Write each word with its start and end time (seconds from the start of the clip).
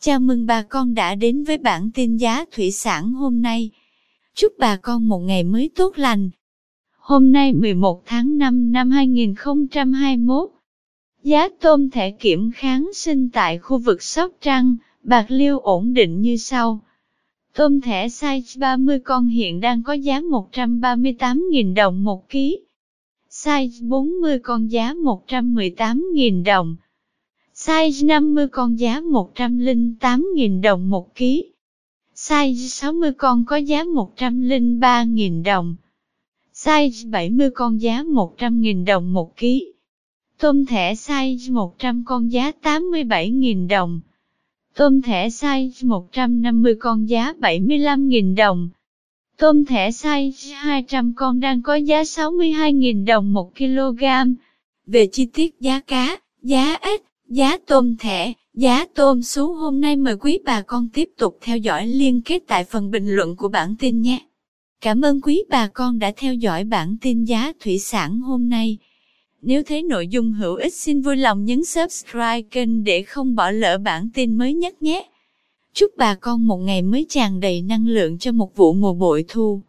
Chào 0.00 0.20
mừng 0.20 0.46
bà 0.46 0.62
con 0.62 0.94
đã 0.94 1.14
đến 1.14 1.44
với 1.44 1.58
bản 1.58 1.90
tin 1.94 2.16
giá 2.16 2.44
thủy 2.52 2.70
sản 2.70 3.12
hôm 3.12 3.42
nay. 3.42 3.70
Chúc 4.34 4.52
bà 4.58 4.76
con 4.76 5.08
một 5.08 5.18
ngày 5.18 5.44
mới 5.44 5.70
tốt 5.76 5.98
lành. 5.98 6.30
Hôm 6.98 7.32
nay 7.32 7.52
11 7.52 8.02
tháng 8.06 8.38
5 8.38 8.72
năm 8.72 8.90
2021, 8.90 10.50
giá 11.22 11.48
tôm 11.60 11.90
thẻ 11.90 12.10
kiểm 12.10 12.50
kháng 12.54 12.90
sinh 12.94 13.30
tại 13.30 13.58
khu 13.58 13.78
vực 13.78 14.02
Sóc 14.02 14.32
Trăng, 14.40 14.76
Bạc 15.02 15.26
Liêu 15.28 15.58
ổn 15.58 15.94
định 15.94 16.20
như 16.20 16.36
sau. 16.36 16.80
Tôm 17.54 17.80
thẻ 17.80 18.08
size 18.08 18.60
30 18.60 18.98
con 18.98 19.28
hiện 19.28 19.60
đang 19.60 19.82
có 19.82 19.92
giá 19.92 20.20
138.000 20.20 21.74
đồng 21.74 22.04
một 22.04 22.28
ký. 22.28 22.58
Size 23.30 23.88
40 23.88 24.38
con 24.38 24.70
giá 24.70 24.94
118.000 24.94 26.44
đồng. 26.44 26.76
Size 27.58 28.06
50 28.06 28.48
con 28.48 28.78
giá 28.78 29.00
108.000 29.00 30.60
đồng 30.60 30.90
một 30.90 31.14
ký. 31.14 31.44
Size 32.14 32.68
60 32.68 33.12
con 33.12 33.44
có 33.44 33.56
giá 33.56 33.84
103.000 33.84 35.42
đồng. 35.42 35.76
Size 36.54 37.10
70 37.10 37.50
con 37.50 37.80
giá 37.80 38.02
100.000 38.02 38.84
đồng 38.84 39.12
một 39.12 39.36
ký. 39.36 39.72
Tôm 40.38 40.66
thẻ 40.66 40.94
size 40.94 41.52
100 41.52 42.04
con 42.06 42.32
giá 42.32 42.52
87.000 42.62 43.68
đồng. 43.68 44.00
Tôm 44.74 45.02
thẻ 45.02 45.28
size 45.28 45.88
150 45.88 46.74
con 46.74 47.08
giá 47.08 47.32
75.000 47.32 48.34
đồng. 48.36 48.68
Tôm 49.36 49.64
thẻ 49.64 49.90
size 49.90 50.54
200 50.54 51.12
con 51.16 51.40
đang 51.40 51.62
có 51.62 51.74
giá 51.74 52.02
62.000 52.02 53.04
đồng 53.04 53.32
1 53.32 53.56
kg. 53.56 54.04
Về 54.86 55.06
chi 55.12 55.26
tiết 55.26 55.60
giá 55.60 55.80
cá, 55.80 56.16
giá 56.42 56.74
ếch, 56.80 57.07
giá 57.28 57.58
tôm 57.66 57.96
thẻ, 57.96 58.32
giá 58.54 58.84
tôm 58.94 59.22
sú 59.22 59.52
hôm 59.52 59.80
nay 59.80 59.96
mời 59.96 60.16
quý 60.16 60.38
bà 60.44 60.62
con 60.62 60.88
tiếp 60.92 61.08
tục 61.18 61.38
theo 61.40 61.56
dõi 61.56 61.86
liên 61.86 62.22
kết 62.22 62.42
tại 62.46 62.64
phần 62.64 62.90
bình 62.90 63.08
luận 63.08 63.36
của 63.36 63.48
bản 63.48 63.74
tin 63.78 64.00
nhé. 64.00 64.18
Cảm 64.80 65.00
ơn 65.00 65.20
quý 65.20 65.42
bà 65.48 65.66
con 65.66 65.98
đã 65.98 66.12
theo 66.16 66.34
dõi 66.34 66.64
bản 66.64 66.96
tin 67.00 67.24
giá 67.24 67.52
thủy 67.60 67.78
sản 67.78 68.20
hôm 68.20 68.48
nay. 68.48 68.78
Nếu 69.42 69.62
thấy 69.62 69.82
nội 69.82 70.08
dung 70.08 70.32
hữu 70.32 70.54
ích 70.54 70.74
xin 70.74 71.00
vui 71.00 71.16
lòng 71.16 71.44
nhấn 71.44 71.64
subscribe 71.64 72.42
kênh 72.42 72.84
để 72.84 73.02
không 73.02 73.34
bỏ 73.34 73.50
lỡ 73.50 73.78
bản 73.78 74.10
tin 74.14 74.38
mới 74.38 74.54
nhất 74.54 74.82
nhé. 74.82 75.08
Chúc 75.74 75.90
bà 75.96 76.14
con 76.14 76.46
một 76.46 76.56
ngày 76.56 76.82
mới 76.82 77.06
tràn 77.08 77.40
đầy 77.40 77.62
năng 77.62 77.86
lượng 77.86 78.18
cho 78.18 78.32
một 78.32 78.56
vụ 78.56 78.72
mùa 78.72 78.94
bội 78.94 79.24
thu. 79.28 79.62